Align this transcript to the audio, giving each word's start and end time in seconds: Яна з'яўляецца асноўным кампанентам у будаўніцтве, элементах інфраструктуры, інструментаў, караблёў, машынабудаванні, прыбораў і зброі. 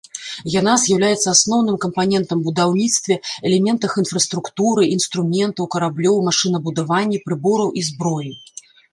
Яна 0.59 0.73
з'яўляецца 0.83 1.27
асноўным 1.31 1.75
кампанентам 1.83 2.39
у 2.39 2.45
будаўніцтве, 2.47 3.17
элементах 3.49 3.91
інфраструктуры, 4.03 4.85
інструментаў, 4.95 5.67
караблёў, 5.75 6.17
машынабудаванні, 6.29 7.21
прыбораў 7.27 7.69
і 7.83 7.85
зброі. 7.91 8.33